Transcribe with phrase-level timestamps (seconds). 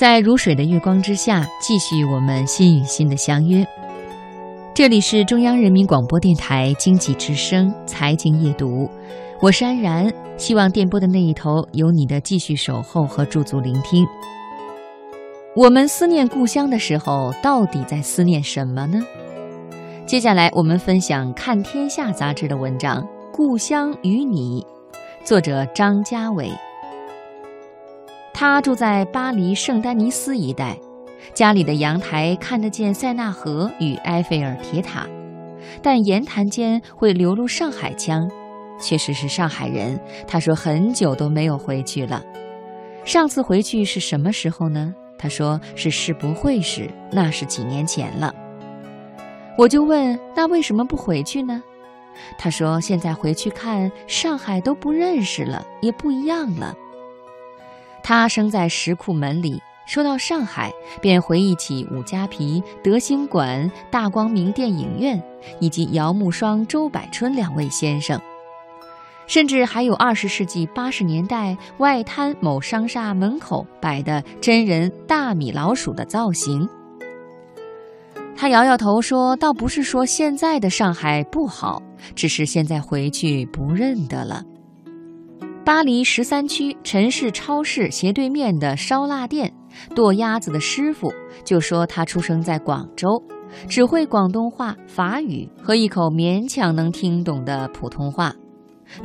[0.00, 3.62] 在如水的月光之下，继续我们心与心的相约。
[4.72, 8.88] 这里是中央人民广播电台经济之声财经夜读，
[9.42, 10.10] 我是安然。
[10.38, 14.06] 希望电波的那一头有你的继续守候和驻足聆听。
[15.54, 19.04] 我们思念故乡的时候，到底在思念什么呢？
[20.06, 24.62] 接下来我们分享《看天下》杂志的文章《故乡与你》，
[25.26, 26.50] 作者张家伟。
[28.40, 30.74] 他住在巴黎圣丹尼斯一带，
[31.34, 35.06] 家里的阳台看得见塞纳河与埃菲尔铁塔，
[35.82, 38.26] 但言谈间会流露上海腔。
[38.80, 42.24] 确实是上海人，他说很久都没有回去了。
[43.04, 44.94] 上次回去是什么时候呢？
[45.18, 48.34] 他说是世博会时，那是几年前了。
[49.58, 51.62] 我就问，那为什么不回去呢？
[52.38, 56.74] 他说现在回去看上海都不认识了，也不一样了。
[58.10, 65.22] 他生在石库门里，说到上海，便回忆起五家皮、德兴馆、大光明电影院，
[65.60, 68.20] 以及姚慕双、周柏春两位先生，
[69.28, 76.68] 甚至还有二十世纪八十年代外滩某商厦门口摆的真人大米老鼠的造型。
[78.36, 81.80] 他摇摇头说：“倒不是说现在的上海不好，
[82.16, 84.42] 只是现在回去不认得了。”
[85.70, 89.54] 巴黎十三区陈氏超市斜对面的烧腊店，
[89.94, 91.12] 剁鸭子的师傅
[91.44, 93.22] 就说他出生在广州，
[93.68, 98.34] 只会广东话、法语和一口勉强能听懂的普通话。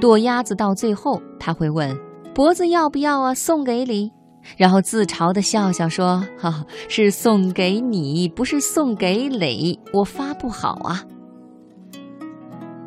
[0.00, 1.94] 剁鸭子到最后，他会问
[2.34, 3.34] ：“脖子要不要啊？
[3.34, 4.10] 送给你。”
[4.56, 11.04] 然后自嘲地笑笑说：“哈，是送给你，不是送给磊，我发不好啊。”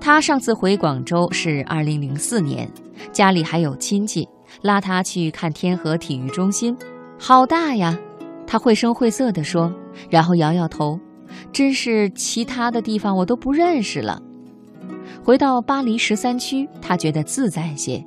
[0.00, 2.70] 他上次回广州是二零零四年。
[3.12, 4.28] 家里还有亲戚
[4.62, 6.76] 拉他去看天河体育中心，
[7.18, 7.98] 好大呀！
[8.46, 9.72] 他绘声绘色地说，
[10.10, 11.00] 然后摇摇头，
[11.52, 14.20] 真是其他的地方我都不认识了。
[15.24, 18.04] 回到巴黎十三区，他觉得自在些。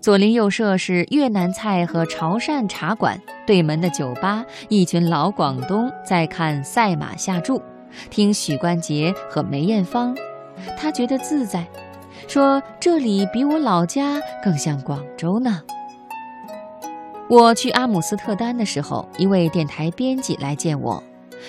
[0.00, 7.62] 左邻右舍是越南菜和潮汕茶馆，对门的酒吧一群老广东在看赛马下注，
[8.10, 10.14] 听许冠杰和梅艳芳，
[10.76, 11.66] 他觉得自在。
[12.26, 15.62] 说这里比我老家更像广州呢。
[17.28, 21.02] 我去阿姆斯特丹的时候，一位电台编辑来见我，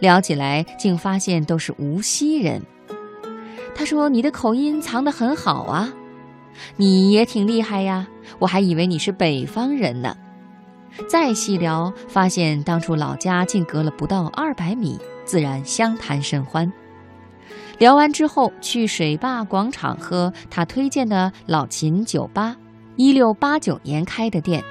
[0.00, 2.62] 聊起来竟发现都是无锡人。
[3.74, 5.92] 他说：“你的口音藏得很好啊，
[6.76, 8.08] 你也挺厉害呀，
[8.38, 10.16] 我还以为你是北方人呢。”
[11.08, 16.72] 再细聊，发现当初老家竟隔了不到二百米，自然相谈甚欢。
[17.78, 22.56] 聊完之后，去水坝广场喝他推荐的老秦酒吧，
[22.96, 24.62] 一六八九年开的店。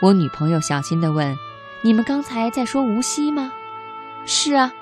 [0.00, 1.36] 我女朋友小心地问
[1.84, 3.52] ：“你们刚才在说无锡吗
[4.24, 4.72] ？”“是啊，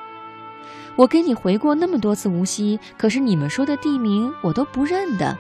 [0.94, 5.37] 我跟你回过那么多次无锡，可是你们说的地名我都不认得。”“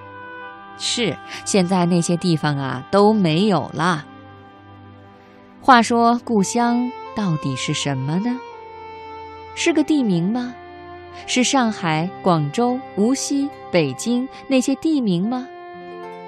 [0.78, 4.04] 是，现在那些地方啊都没有了。”
[5.62, 8.36] 话说故乡到底是什么呢？
[9.54, 10.52] 是个地名吗？
[11.26, 15.46] 是上海、广州、无锡、北京那些地名吗？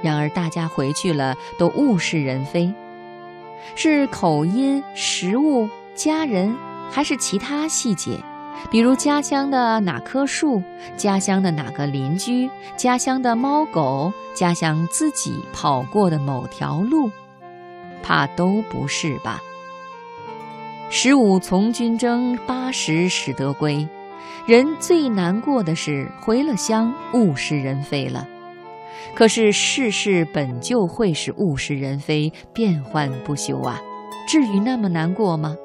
[0.02, 2.72] 然而大家回去了都物是人非，
[3.74, 6.54] 是口音、食物、家人，
[6.90, 8.18] 还是其他细节？
[8.70, 10.62] 比如家乡的哪棵树，
[10.96, 17.10] 家乡的哪个邻居，家乡的猫狗，家乡自己跑过的某条路，
[18.02, 19.42] 怕都不是吧？
[20.88, 23.86] 十五从军征，八十始得归。
[24.46, 28.26] 人最难过的是回了乡，物是人非了。
[29.14, 33.80] 可是世事本就会是物是人非，变幻不休啊，
[34.26, 35.56] 至于那么难过吗？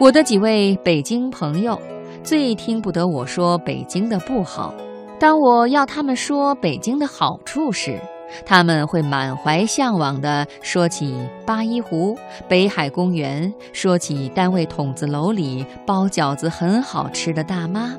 [0.00, 1.80] 我的几位北京朋友
[2.22, 4.74] 最听不得我说北京的不好，
[5.18, 8.00] 当我要他们说北京的好处时。
[8.44, 12.18] 他们会满怀向往地说起八一湖、
[12.48, 17.96] 北海公园，说起单位筒子楼里包饺子很好吃的大妈。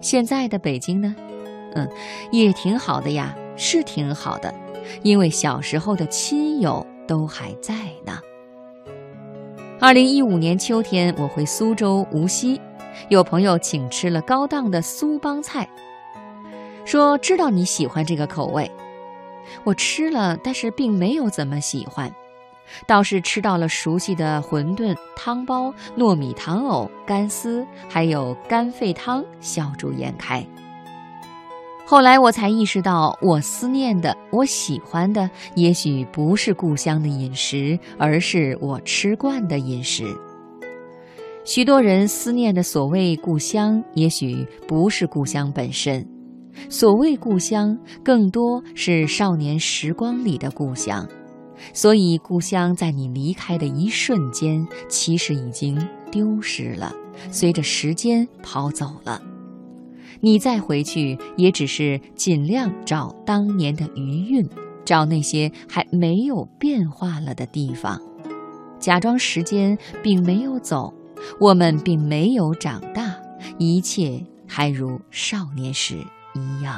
[0.00, 1.14] 现在的北京呢？
[1.74, 1.88] 嗯，
[2.30, 4.54] 也挺好的呀，是挺好的，
[5.02, 7.74] 因为小时候的亲友都还在
[8.04, 8.18] 呢。
[9.78, 12.58] 二零一五年秋天，我回苏州无锡，
[13.10, 15.68] 有朋友请吃了高档的苏帮菜，
[16.86, 18.70] 说知道你喜欢这个口味。
[19.64, 22.12] 我吃了，但是并没有怎么喜欢，
[22.86, 30.46] 倒是吃到了熟悉的馄饨、汤包、糯米糖藕、干丝，还有干沸汤，笑逐颜开。
[31.88, 40.04] 后来我才意识到，我思念的、我喜欢的，也许不是故乡的饮食，而是我吃惯的饮食。
[41.44, 46.15] 许多人思念的所谓故乡，也许不是故乡本身。
[46.68, 51.06] 所谓故乡，更多是少年时光里的故乡。
[51.72, 55.76] 所以，故乡在你离开的一瞬间，其实已经
[56.10, 56.92] 丢失了，
[57.30, 59.22] 随着时间跑走了。
[60.20, 64.48] 你再回去，也只是尽量找当年的余韵，
[64.84, 68.00] 找那些还没有变化了的地方，
[68.78, 70.92] 假装时间并没有走。
[71.40, 73.14] 我们并没有长大，
[73.58, 75.96] 一切还如少年时
[76.36, 76.74] 一样。